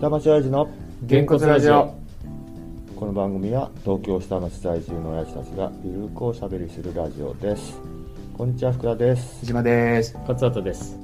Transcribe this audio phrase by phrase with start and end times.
[0.00, 0.68] 下町親父の
[1.02, 1.92] げんこつラジオ。
[2.94, 7.76] この番組は東京下町在住の親父たちがゆるくおしゃべりするラジオです。
[8.32, 9.44] こんにちは福田です。
[9.44, 10.16] 島です。
[10.28, 10.96] 勝畑です。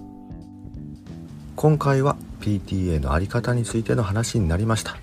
[1.57, 4.96] 今回は PTA のあり方についての話になりました。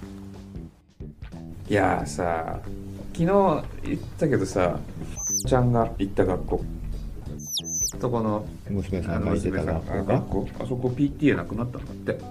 [1.68, 2.62] いやーさ
[3.12, 3.26] 昨日
[3.84, 4.80] 言ったけどさ
[5.46, 6.64] ちゃんが行った学校。
[8.00, 10.48] そこの娘さんがいてた学校が学校。
[10.62, 12.24] あそこ PTA なくなったんだって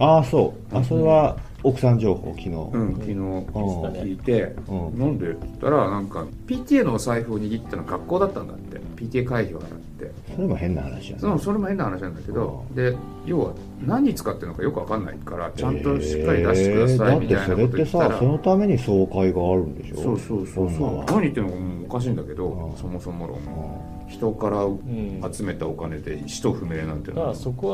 [0.00, 0.76] ああそう。
[0.76, 4.98] あそれは奥さん情報昨日、うん昨日聞いて、うん。
[4.98, 8.80] なんでって言ったらなんか PTA のお財布を握ったのは学校だったんだって。
[8.96, 10.10] PTA 会費を払って。
[10.34, 11.20] それも変な話やね。
[11.20, 12.96] そそれも変な話なんだけど、で
[13.26, 13.52] 要は
[13.86, 19.96] 何に使ってるのかよくわかんないからちゃんとしっかり出してくださいみたいなこと言ってったら、それってさそのために総会があるんでしょ？
[19.96, 21.04] そうそうそうそう。
[21.06, 22.76] 何言ってるのかもうおかしいんだけど、うん。
[22.76, 23.36] そもそも論。
[23.36, 25.32] うん人からん。
[25.32, 27.28] 集めたお金で使途不明なんてのは。
[27.28, 27.68] だからそこ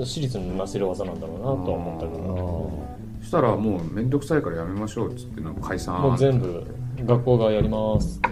[0.00, 2.84] は私立のなせる技なんだろうなとは思ったけど
[3.20, 6.66] そしたらもう面倒くさいからやめましょうっつってなんか解散もう全部
[7.04, 8.28] 学校がやりますって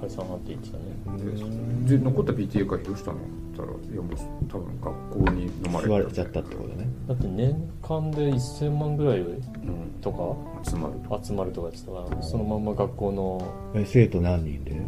[0.00, 0.82] 解散派って言ってたね。
[1.88, 3.16] でで残った PTA 会費どうしたの？
[3.18, 4.16] って言ったらいやもう
[4.48, 6.88] 多分学校に飲まれ吸われちゃったってことね。
[7.08, 9.38] だって年間で1000万ぐらいうん。
[10.00, 11.20] とか集まると。
[11.24, 14.80] 集まるとか言ってたからそのまんま学校のえ生徒何人で？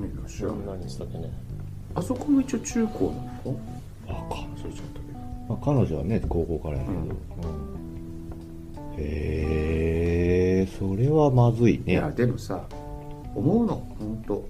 [0.00, 1.30] 何が知らない何日だっけね。
[1.94, 3.58] あそこも一応中高なの？
[4.08, 5.18] あか、忘れちゃったけど。
[5.48, 7.00] まあ、彼女はね高校からやけど、うん。
[7.02, 7.10] うん。
[8.98, 11.92] へえそれはまずいね。
[11.94, 12.64] いやでもさ
[13.34, 14.44] 思うの本当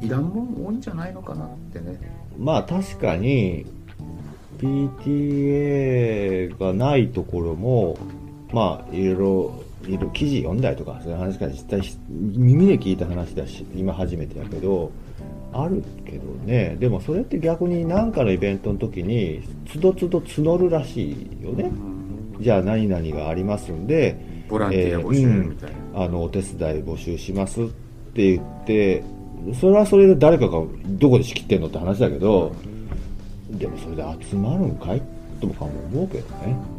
[0.00, 1.98] いらんもん多いんじゃないのかなってね。
[2.38, 3.66] まあ確かに
[4.58, 7.98] PTA がないところも
[8.52, 14.90] まあいろいろいろいろ記事読んだりとかそういう話から実際し耳で聞いた話だし今初めてやけど
[15.52, 16.76] あるけどね。
[16.78, 21.70] でもそれって逆に何かのイベントの時につどつど募るらしいよね。
[22.40, 27.66] じゃあ何々がありますんでボランティア募集みたいな、あのお手伝い募集しますっ
[28.14, 29.02] て言って
[29.58, 32.54] それはそれで誰かがどこで仕切ってんのって話だけど
[33.50, 35.02] でもそれで集まるんかい
[35.40, 36.75] とかも思うけどね、うん、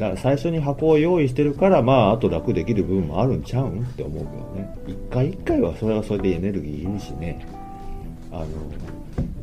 [0.00, 3.82] だから最初に箱を用意してるからまああと楽できる部分もあるんちゃうん？
[3.82, 4.74] って思うけどね。
[4.86, 7.46] 一回一回はそれはそれでエネルギーいるしね。
[8.32, 8.46] あの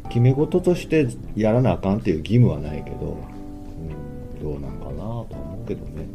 [0.10, 3.18] 決め事としてやらなあかんっていう義務はないけど、
[4.40, 6.08] うん、どうなんかなとは思うけどね。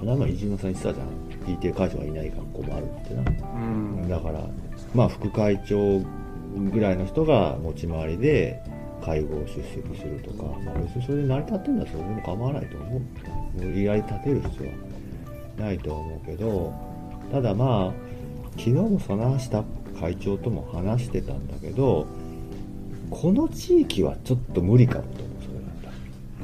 [0.00, 1.58] この前飯島さん言ってたじゃん。
[1.58, 3.22] PTA 会長がいない学校もあるってな。
[3.22, 4.08] うん。
[4.08, 4.40] だから
[4.94, 6.00] まあ副会長
[6.72, 8.62] ぐらいの人が持ち回りで
[9.06, 13.00] 会合出席するとか、まあ、別にそれで成り立ってんだらそれでも構わないと思う。
[13.54, 14.74] 無理やり立てる必要は
[15.58, 16.74] ないと思うけど
[17.30, 17.92] ただまあ
[18.58, 19.62] 昨日もその話した
[19.98, 22.06] 会長とも話してたんだけど
[23.10, 25.94] この地域はちょっと無理かもと思うそれだっ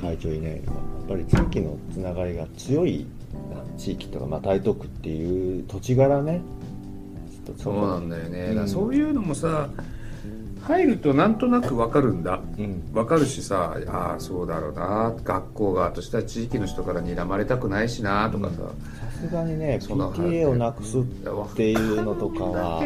[0.00, 0.60] た会長いない。
[0.62, 3.06] のはやっぱり地域のつながりが強い
[3.76, 6.40] 地域とか、まあ、台東区っていう土地柄ね。
[7.58, 9.68] そうなんだよね、うんそういうのもさ
[10.62, 12.40] 入るとなんとなくわかるんだ。
[12.58, 12.82] うん。
[12.92, 15.14] わかるしさああそうだろうな。
[15.24, 21.02] 学校側としては地域の人から睨まれたくないしなとかさ、さすがにねその PTA をなくすっ
[21.56, 22.80] ていうのとかは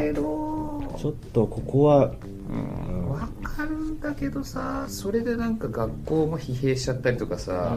[0.98, 2.10] ちょっとここは
[2.50, 3.08] うん。
[3.10, 7.76] わかるんだけどさそれでなんか学校も疲弊しちゃったりとかさ、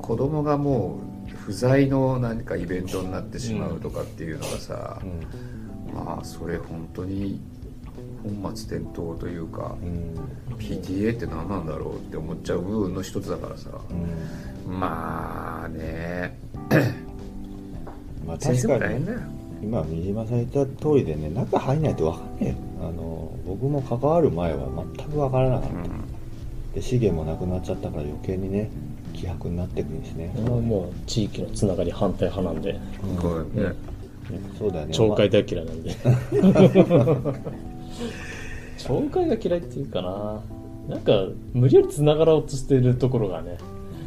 [0.00, 1.00] 子供がも
[1.32, 5.00] う不在の何かイベントになってしまうとかっていうのがさ、
[5.92, 7.40] まあそれ本当に
[8.22, 10.14] 本末転倒というか、うん、
[10.56, 13.70] PTA って何なんだろうって思っちゃう部分の一つだからさ、
[14.66, 14.78] うん。
[14.78, 16.38] まあね。
[18.26, 19.06] まあ確かに
[19.62, 22.48] 今三島さん言った通りでね中入んないと分かんねえ。
[22.48, 24.66] よあの僕も関わる前は
[24.96, 28.70] 全く分からなかった、で資源もなくなっちゃったから余計にね
[29.12, 30.68] 希薄になってくるしね、うん。
[30.68, 32.78] もう地域のつながり反対派なんで。
[33.02, 34.92] うん、そうだよね。
[34.92, 35.96] 町会大嫌いなんで
[38.78, 40.40] 町会が嫌いっていうかな。
[40.88, 41.12] なんか
[41.52, 43.58] 無理やりつながろうとしてるところがね。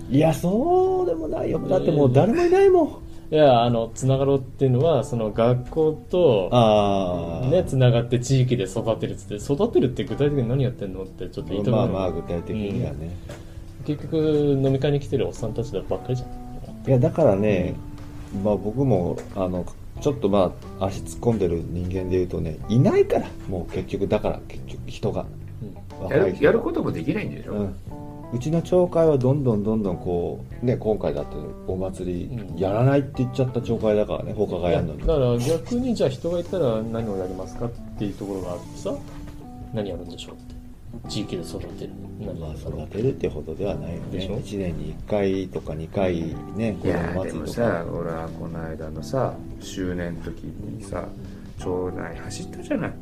[0.09, 1.59] いやそうでもないよ。
[1.59, 2.87] だってもう誰もいないもん。
[3.31, 11.93] いやあのつながろうっていうのはその学校とねつながって地域で育てるっつって育てるって具体的に何やってんのってちょっと言いたくなる。
[11.93, 13.15] まあまあ具体的にはね、
[13.85, 14.17] 結局
[14.63, 16.29] 飲み会に来てるおっさんたちばっかりじゃん。
[16.87, 17.75] いやだからね、
[18.43, 19.65] まあ僕もあの
[20.01, 25.25] ちょっとまあ足突っ込んでる人間で言うとねいないからもう結局だから結局人が。
[26.09, 27.75] やるやるとこともできないんでしょ、うん。
[28.33, 31.37] うちの町会はどんどんどんどんこうね今回だって
[31.67, 32.55] お祭うん。
[32.55, 34.99] りやらないって言っちゃった町会だからね他がやるのに。
[34.99, 38.93] だから逆にじゃあ人がいたら何をやりますかっていうところがあってさ
[39.73, 41.09] 何やるんでしょうって。
[41.09, 41.91] 地域で育てる。
[42.01, 42.02] 何
[42.33, 47.47] まあ育てるってほどではないよねでしょ？1年に1回とか2回ね子いや供祭りとか。
[47.47, 51.05] さ俺はこの間のさ周年の時にさ
[51.59, 52.93] 町内走ったじゃない？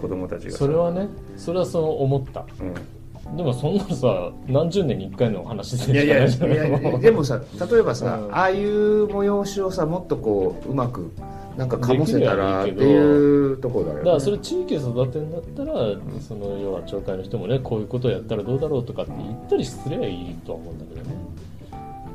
[0.00, 0.58] 子供たちがさ。
[0.58, 2.44] それはねそれはそう思った。
[2.60, 3.36] うん。
[3.36, 8.34] でもそんなのさ何十年に1回の話いやいやいでしかないじゃんやいやでもさ例えばさ、うん。
[8.34, 11.12] ああいう催しをさもっとこううまく
[11.56, 14.04] なんか醸せたらっていうところだよね。
[14.04, 15.72] だからそれ地域で育てるんだったら、
[16.20, 21.16] その要は町会の人もねこういうことをやったらどうだろうとかって言ったりすればいいとは思うんだけどね。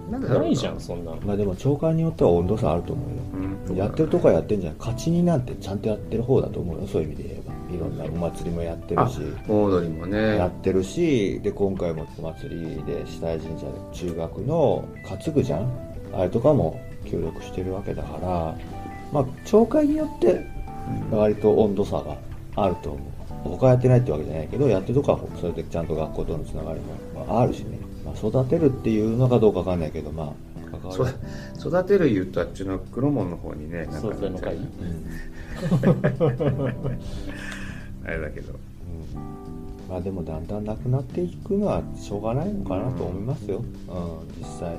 [0.10, 1.18] なんないじゃんそんなの。
[1.18, 3.16] まあでも長官によっては温度差あると思うよ。
[3.69, 3.75] うん。
[3.75, 4.75] やってるとこはやってんじゃん。
[4.78, 6.88] 勝ちになんてちゃんとやってる方だと思うよ。
[6.88, 7.57] そういう意味で言えば。
[7.68, 10.38] いろんなお祭りもやってるあし大踊りもね。
[10.38, 11.42] やってるし。
[11.42, 15.69] で今回もお祭りで死体神社で中学の担ぐじゃん。
[16.13, 18.56] あれとかも協力してるわけだから
[19.12, 20.45] まあ町会によって
[21.12, 22.18] 割と温度差が
[22.56, 23.01] あると思う。
[23.44, 26.95] 他やってないってわけじゃないけどやってるとこはそれでちゃんと学校とのつながりも
[27.27, 30.33] まああるしね、まあ、育てるっていうのかどうかわかんないけどまあ
[31.59, 34.56] 育てる言うとあっちの黒門の方にねなんか育ての会？
[34.56, 35.06] うん。
[38.06, 38.54] あれだけど。
[38.54, 38.57] うん。
[39.89, 43.63] まあでもだんだんなくなっていくのはしょうがないのかなと思いますよ、うん、
[44.38, 44.77] 実際、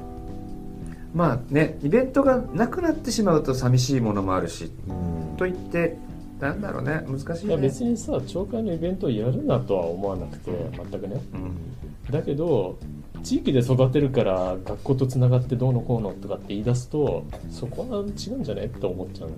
[1.15, 5.37] まあねイベントがなくなってしまうと寂しいものもあるしうん。
[5.37, 5.97] と言って
[6.41, 7.53] なんだろうね難しいね。
[7.55, 10.51] いや別にさ町会のイベントをやるなとは思わなくて
[10.91, 11.21] 全くね。
[11.35, 12.13] うん。
[12.13, 12.79] だけど
[13.23, 19.37] 地域で育てるから学校とつながってどうのこうのとかって言い出すとそこは違うんじゃねって思っちゃうの。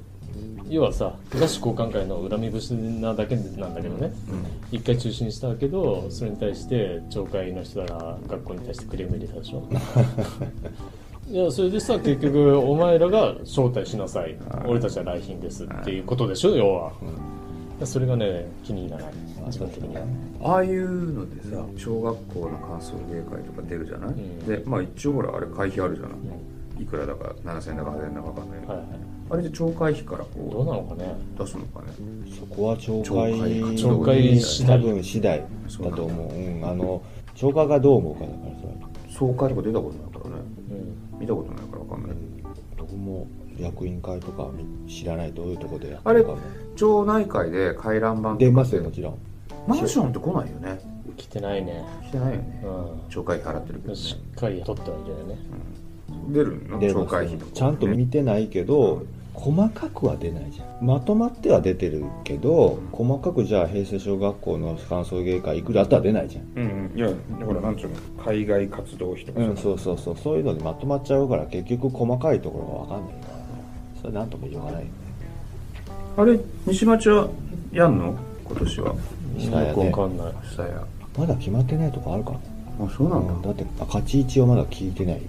[0.68, 4.12] 要はさ東交換会の恨み節なだけなんだけどね。
[4.70, 9.66] 一回中止にしたけどそれに対して町会の人らが学校に対してクレーム入れたでしょ
[11.30, 14.36] いやそれでさ結局お前らが招待しなさい。
[14.66, 16.92] 俺たちは来賓ですっていうことでしょ要は。
[17.84, 19.14] それがね気に入らない。
[19.46, 20.02] 自分的には。
[20.42, 24.38] ああいうのでさ小学校の感想芸会とか出るじゃない、ん。
[24.40, 28.88] でまあ一応ほらあれ会費あるじゃない、いくらだか7000円だか8000円だか分かんないけど、はいはい。
[29.30, 31.14] あれで町会費からどうこなのかね？
[31.36, 31.92] う出すのかね？
[32.36, 34.80] そこは町町会会町会次第。
[34.80, 35.46] 多分次第だ
[35.96, 37.00] と思う、うん、あの
[37.36, 40.19] 町会がどう思うかだからそれ総会とか出たことないか
[41.30, 42.16] たことないから分かんない、
[42.76, 43.26] 僕も
[43.58, 44.48] 役員会とか
[44.88, 46.38] 知らないどういうとこでやあれるかも。
[46.76, 49.18] 町内会で回覧板出ますよもちろん。
[49.66, 50.80] マンションって来ないよね。
[51.16, 51.84] 来てないね。
[52.08, 55.38] 来てないよね、う町会費払ってるけどんしね、っかり取ってはいるよね。
[56.26, 56.32] うん。
[56.32, 56.78] 出るの？
[56.78, 59.02] 町会費とか、ちゃんと見てないけど
[59.34, 60.86] 細かくは出ないじゃん。
[60.86, 66.44] まとまっては出てるけど細かくじゃあ平成小学校の感想芸会いくらとは出ないじゃん。
[66.56, 66.98] うんうん。
[66.98, 67.08] いや
[67.46, 68.24] ほらなんつうの？
[68.24, 70.16] 海外活動費とかうん、そうそうそう。
[70.16, 73.40] そういうのでまとまっちゃうから結局細かいところが分かんないから。
[74.00, 74.92] それなんとも言いようがないよね。
[76.16, 76.40] あれ？
[76.66, 77.28] 西町は
[77.72, 78.16] やんの？
[78.44, 78.94] 今年は。
[79.38, 79.68] 下やね。
[79.68, 80.32] よくわかんない。
[80.54, 80.84] 下や。
[81.18, 85.22] まだ決まってないとこあるかあそうなな、んだ、だってあ勝ち位置はまだ聞いてないよ。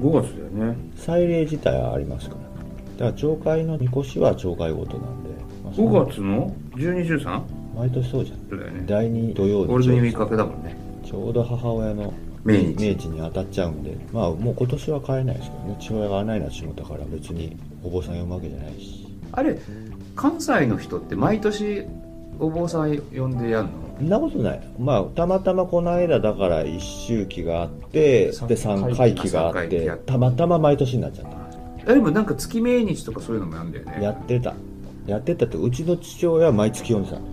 [0.00, 0.76] 5月だよね。
[0.96, 2.40] 祭礼自体はありますから
[2.98, 5.30] だから町会のみこしは町会ごとなんで、
[5.64, 7.42] まあその5月の1213
[7.76, 8.38] 毎年そうじゃん。
[8.48, 8.84] そうだよね。
[8.86, 10.76] 第2土曜ゴールデンウィーク日明けだもんね。
[11.04, 12.12] ちょうど母親の
[12.44, 12.74] 命日。
[12.76, 13.96] 命日に当たっちゃうんで。
[14.12, 15.76] まあもう今年は買えないですけどね。
[15.80, 19.06] 父親がないな仕事だから別にお坊さん読むわけじゃないし。
[19.32, 19.58] あれ
[20.14, 21.84] 関西の人って毎年
[22.38, 23.70] お坊さん呼んでやんの？
[23.98, 24.60] そんなことない。
[24.78, 29.90] まあたまたまこの間だから一周期があってで三3回忌があってて。
[30.06, 31.38] たまたま毎年になっちゃった。
[31.38, 31.43] え
[31.86, 33.98] でもなんか月命日とかそういうのもやんだよね。
[34.02, 34.54] やってた。
[35.06, 37.18] やってたってうちの父親は毎月読んでた。
[37.18, 37.26] の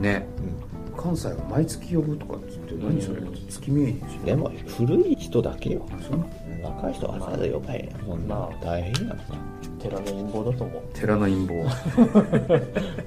[0.00, 0.26] ね
[0.96, 3.22] 関西は毎月呼ぶとかっつって何それ？
[3.48, 4.00] 月命日。
[4.24, 5.86] でも古い人だけよ。
[6.62, 8.00] 若い人はわざわざ呼ばへんやん。
[8.00, 8.64] そんなまあ。
[8.64, 9.20] 大変やん
[9.78, 10.82] 寺の陰謀だと思う。
[10.92, 11.70] 寺の陰謀。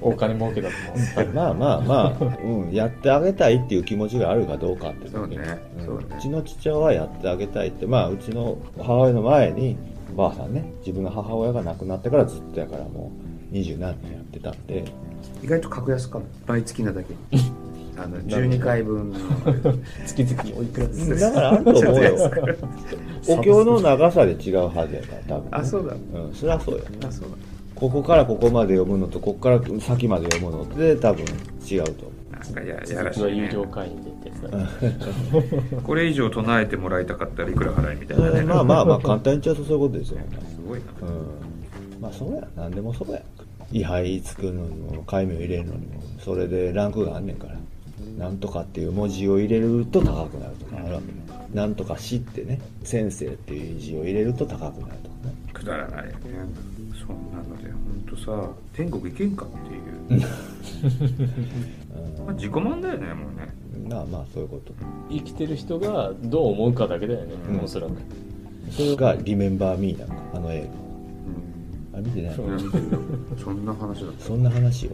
[0.00, 0.74] お金儲けだと
[1.20, 1.32] 思う。
[1.34, 5.36] まあまあまあ、うん、やってあげたいっていう気持ちがあるかどうかっていうそうね。
[5.36, 5.40] ん
[5.84, 6.04] そうね。
[6.16, 7.86] うちの父親はやってあげたいって。
[7.86, 14.84] まあうちの母親の前におばあさんね自分の母親が亡くなってからずっとやからもう二十何年やってたんで。
[15.42, 16.24] 意外と格安かも。
[16.46, 17.14] 毎月なだけ。
[17.36, 17.52] に
[17.98, 19.18] あの12回分の。
[20.06, 22.30] 月々おいくらですだからあると思うよ。
[23.28, 25.94] お経の長さで違うはずやから多分、ね、あそうだ。
[25.94, 26.84] うんそりゃそうよ。
[27.06, 27.36] あそうだ
[27.74, 31.24] ここからここまで読むのとここから先まで読むので多分
[31.68, 40.18] 違うと思なんかや月やらしい有ね料会員でってやつだこれ以上唱えてもらいたかったらいくら払いみたいなう、ねまあまあまあ簡単に言っちゃうとそういうことですよ。
[40.18, 40.86] すごいな。
[41.08, 42.00] うん。
[42.00, 43.22] まあそうや何でもそうや。
[43.72, 47.56] 位牌作るのにも戒名を入れるのにもそれでランクがあんねんから。
[48.18, 51.12] なんとかっていう文字を入れると高くなるとかあるわけね。
[51.54, 55.34] なんとか死ってね先生っていう字を入れると高くなるとかね。
[55.52, 56.18] くだらないよね
[57.32, 57.78] なので本
[58.10, 60.10] 当さ天国行けんかっていう。
[60.10, 60.14] う
[62.22, 63.52] んまあ自己満だよねもうね。
[63.88, 64.72] まあまあそういうこと。
[65.10, 67.60] 生きてる人がどう思うかだけだよね、うん。
[67.60, 67.92] おそらく。
[68.70, 70.68] それが「リメンバー・ミー」なんかあの映
[71.92, 71.98] 画。
[71.98, 72.42] あ見てないそ
[73.44, 74.24] そんな話だった。
[74.24, 74.90] そんな話を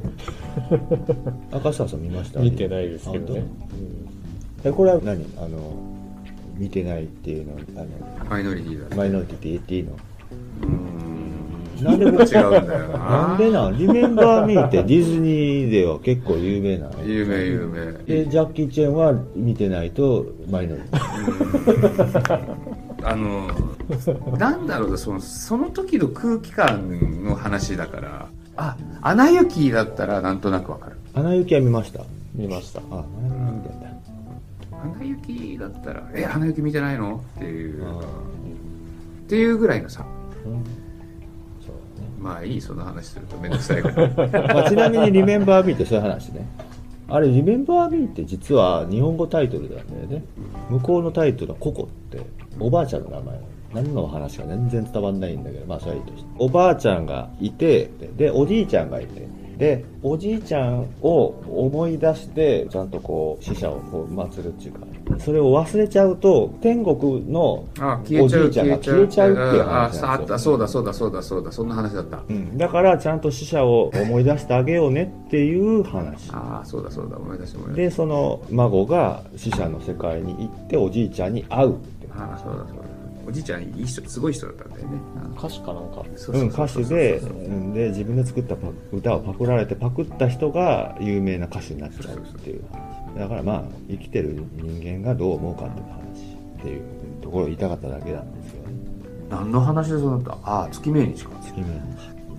[1.53, 2.41] 赤澤さん見ました？
[2.41, 3.45] 見てないですけどね。
[4.65, 5.25] えこれは何？
[5.37, 5.75] あの
[6.57, 7.87] 見てないっていうのあの
[8.29, 9.93] マイノリティだマイノリティって言っていいの？
[10.63, 10.78] うん
[11.83, 12.99] なんで僕違うんだよな。
[12.99, 13.79] なんでなん？
[13.79, 17.05] リメンバー・ミーってディズニーでは結構有名なの？
[17.05, 17.93] 有名有名。
[18.05, 22.59] でジャッキー・チェンは見てないとマイノリティ。
[23.05, 23.49] あの
[24.37, 28.27] なんだろうなそのその時の空気感の話だから。
[28.57, 30.97] あ「アナ雪」だったらなんとなくわかる。
[31.15, 32.01] アナ雪は見ました？
[32.35, 32.81] 見ました。
[32.91, 33.89] あアナ雪見てんだ
[34.83, 37.85] 「アナ雪」だったら「えアナ雪見てないの?」っていう。
[37.87, 38.01] あっ
[39.29, 40.05] ていうぐらいのさ。
[40.45, 40.65] ーうん
[42.21, 44.55] まあいいその話するとめんどくさいから。
[44.55, 46.47] ま、ちなみに「リメンバー・ミー」ってそういう話ね。
[47.09, 50.25] あれ「リメンバー・ミー」って実は日本語タイトルだよね。
[50.69, 52.21] 向こうのタイトルは「ココ」って
[52.59, 53.41] おばあちゃんの名前。
[53.75, 56.31] 何の話か全然伝わんないんだけどまあそれはいいとして。
[56.39, 59.29] おばあちゃんがいてでおじいちゃんがいて。
[59.59, 64.87] でおじいちゃんを思い出してちゃんとこう死者をこう祀るっていうか
[65.19, 69.33] それを忘れちゃうと天国のおじいちゃんが消えちゃう。
[69.33, 72.21] っていうあ話ああそうだそうだそうだそうだそんな話だった。
[72.29, 76.31] うん、だからちゃんと死者を思い出してあげようねっていう話。
[76.31, 82.98] ああそうだそうだ思い出して思い出しでその孫が死者の世界に行っておじいちゃんに会うっていうたああそうだそうだ
[83.29, 84.99] おじいちゃんいい人すごい人だったんだよね。
[85.37, 86.03] 歌手かなんか。
[86.17, 92.65] そううん歌手でうんで自分で作ったパ歌をパクられてパクった人が有名な歌手になっちゃうっていう。
[92.73, 95.99] 話だからまあ生きてる人間がどう思うかっていう話
[96.61, 96.83] っていう
[97.23, 98.75] ところを言いたかっただけなんですよね。
[99.31, 100.33] 何の話でそうなった？
[100.45, 101.31] ああ月命日か。
[101.43, 101.71] 月命日。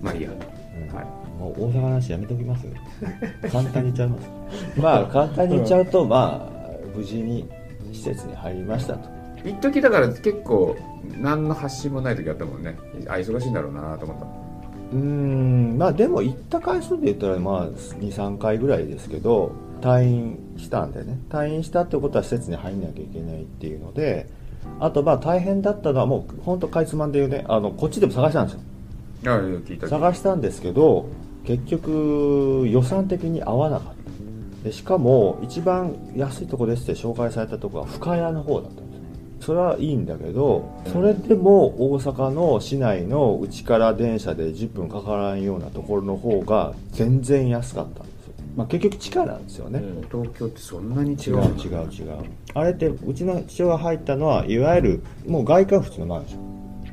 [0.02, 0.30] まあいいや。
[0.30, 0.94] うん。
[0.96, 1.04] はい。
[1.38, 2.66] もう大阪の話やめときます
[3.50, 4.80] 簡単に言っちゃいます。
[4.80, 7.48] まあ簡単に言っちゃうとまあ無事に
[7.92, 9.08] 施設に入りましたと
[9.44, 10.76] 一時だから結構
[11.18, 12.76] 何の発信もない時あったもんね。
[13.08, 14.24] あ忙しいんだろうなと思った。
[14.24, 15.78] うーん。
[15.78, 21.18] まあでも行った回数で言ったらまあ23回ぐらいですけど退院したんでね。
[21.28, 24.28] 退院したってことは施設に入んなきゃいけないっていうので
[24.78, 27.44] あとまあ大変だったのはもう本当かいつまんで言うね。
[27.48, 28.60] あのこっちでも探したんですよ。
[29.88, 31.06] 探したんですけど
[31.44, 34.00] 結局予算的に合わなかった。
[34.64, 38.82] でしかも一番安いとこですって紹介されたとこは深谷の方だった
[39.40, 50.08] それはいいんだけどそれでも大阪の市内のうちから電車で10分かからんようなところの方が全然安かったんですよ、まあ、結局地下なんですよね、うん。
[50.10, 52.18] 東京ってそんなに違違う違う違う。
[52.52, 56.49] あれってうちの父親が入ったのはいわゆるもう外観普通のマンション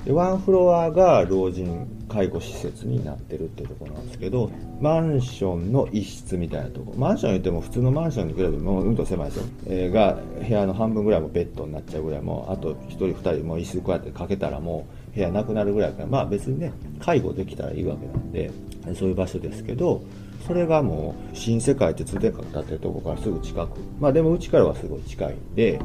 [0.08, 4.50] でワンフロアが老人介護施設になってるっていうとこなんですけど
[4.80, 6.94] マンションの一室みたいなとこ。
[6.96, 16.72] マンション言っても普通のマンションに比べてもううんと狭いですよ、えーが部屋の半分ぐらいもベッドになっちゃうぐらいもうあと1人2人もう椅子こうやってかけたらもう部屋なくなるぐらいからまあ別にね
[17.02, 18.50] 介護できたらいいわけなんで
[18.98, 20.02] そういう場所ですけど
[20.48, 23.82] それがもう新世界って通天閣建ってるとこからすぐ近く。
[24.00, 25.82] まあでもうちからはすごい近いんで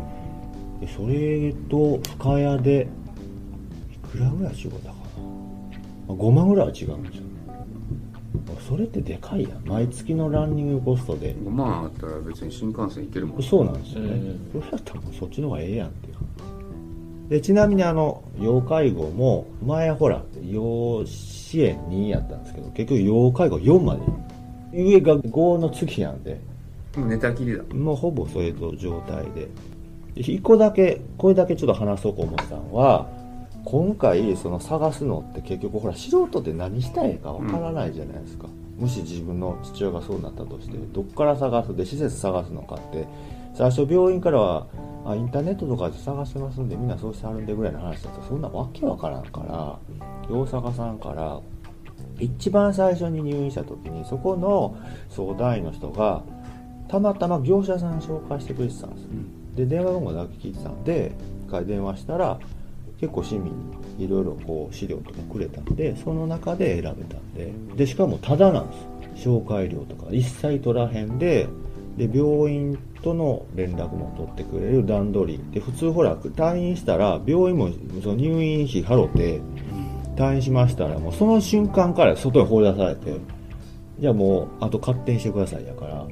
[0.97, 2.87] それと深谷で
[4.13, 4.93] くらぐらい違うたかな、
[6.09, 7.23] まあ、5万ぐらいは違うんですよ
[8.69, 9.67] それってでかいやん。
[9.67, 11.35] 毎月のランニングコストで。
[11.35, 13.43] 5万あったら別に新幹線行けるもん。
[13.43, 17.29] そうなんですよね、うんそれだったらもうそっちの方がええやんっていう。
[17.29, 24.03] でちなみにあの要介護も前ほら要支援2やったんですけど結局要介護4まで。
[24.75, 26.41] 上が5の次なんで。
[26.97, 27.63] もう寝たきりだ。
[27.75, 29.49] もうほぼそれと状態で。
[30.15, 33.07] で一個だけこれだけちょっと話そうと思ったのは
[33.65, 43.07] 今回その探すのって結局ほら素人って何したいかわからないじゃないですか、もし自分の父親がそうなったとしてどっから探すで施設探すのかって。
[43.55, 44.67] 最初病院からは
[45.05, 49.79] あインターネットとかで探してますんでみんなそうしてはるんでぐらいの話だとそんなわけわからんから
[50.35, 51.41] 大阪さんから
[52.19, 54.77] 一番最初に入院した時にそこの
[55.11, 56.23] 相談員の人が
[56.89, 59.03] たまたま業者さん紹介してくれてたんです。
[59.03, 59.09] よ
[59.57, 61.13] で電話番号だけ聞いてたんで
[61.47, 62.39] 一回電話したら
[63.03, 63.53] 結構市民
[63.99, 67.53] にいろいろこう資料とかくれたんでその中で選べたんで。
[67.77, 68.77] でしかもタダなんで
[69.17, 69.29] す。
[69.29, 70.07] 紹介料とか。
[70.13, 71.49] 一切取らへんで。
[71.97, 75.41] で病院との連絡も取ってくれる段取り。
[75.53, 77.71] で普通ほら退院したら病院も
[78.05, 79.41] その入院費払って
[80.17, 83.17] 退院しましたらもうその瞬間から外に放り出されて
[83.99, 86.07] じゃあもうあと勝手にしてくださいやから。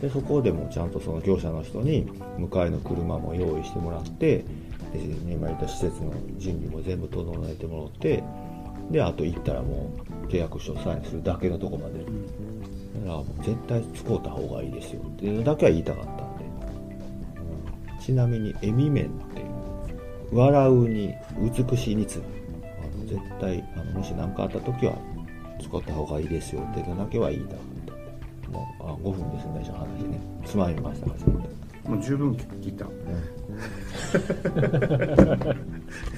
[0.00, 2.06] でそこでもちゃんとその業者の人に
[2.38, 4.44] 迎えの車も用意してもらって
[4.92, 4.98] で
[5.32, 8.24] 今言った施設の準備も全部整えてもらって
[8.90, 9.90] であと行ったらも
[10.24, 12.04] う契約書サインするだけのとこまで。
[12.92, 15.02] だからもう絶対使うた方がいいですよ。
[15.06, 16.44] っていうのだけは言いたかったんで、
[17.94, 19.42] うんちなみに「エミメン」って
[20.32, 21.14] 笑うに
[21.56, 22.20] 美しいにつ
[22.82, 24.94] あの絶対あのもし何かあった時は
[25.60, 28.50] 使った方がいいですよっていうのだけは言いたかった。
[28.50, 30.20] もうあ5分ですねじゃあ話ね。
[30.44, 31.48] つまみましたかちゃんと。
[31.84, 32.86] もう十分聞いた。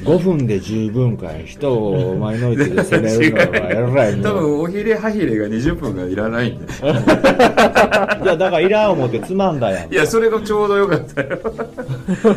[0.04, 1.44] 5分で十分かい。
[1.46, 6.94] 人をマイノリティで責めるのはえらいもう多分おひれはひれが20分がいらないんだよ
[8.22, 9.92] いやだからいらん思ってつまんだやん。
[9.92, 11.28] いやそれがちょうどよかったよ。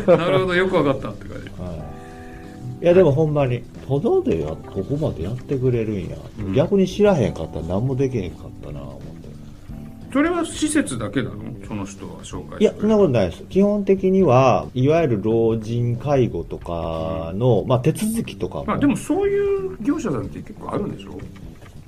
[0.06, 1.48] なるほどよくわかったって感じ。
[1.60, 1.68] は
[2.80, 6.54] い、いやでもほんまにただでやここまでやってくれるんや、うん。
[6.54, 7.60] 逆に知らへんかった。
[7.60, 8.80] ら何もできへんかったな
[10.12, 11.36] それは施設だけなの？
[11.66, 13.42] その人は紹介いやそんなことないです。
[13.44, 18.64] 基本的にはいわゆる老人介護とかの、まあ、手続きとかも。
[18.66, 21.18] まあでもそういう業者さんって結構あるんでしょ？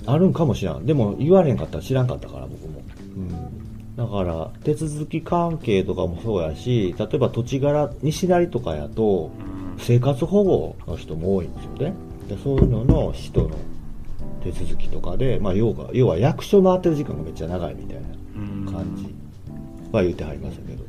[0.05, 0.85] あるんかもしらん。
[0.85, 2.81] でも言われへんかったら知らんかったから僕も、
[3.17, 9.31] うん、だから手続き関係とかもそうやし例えば土地柄西成とかやと
[9.77, 11.93] 生活保護の人も多いんですよね。
[12.27, 13.51] でそういうのの人の
[14.39, 17.97] 手続きとかで、まあ、要は要は役所回ってる時間がめっちゃ長いみたい
[18.65, 19.13] な感じ
[19.91, 20.83] は言ってはりましたけど、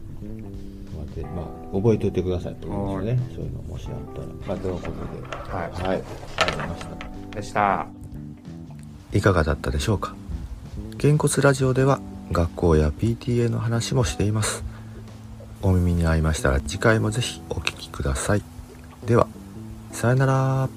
[0.96, 3.34] まあでまあ、覚えておいてくださいってことですよね。
[3.34, 4.94] そういうのもしあったら、まあ、ということで。
[5.54, 5.70] はい。
[5.72, 6.06] はい、ありが
[6.46, 7.36] とうございました。
[7.36, 7.86] でした。
[9.12, 10.14] いかがだったでしょうか？
[10.98, 14.62] げんこつラジオでは学校や PTA の話もしています。
[15.62, 18.42] お耳に合いましたら次回もぜひお聴きください。
[19.06, 19.26] では
[19.92, 20.68] さよなら